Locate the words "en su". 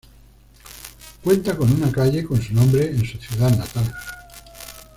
2.89-3.19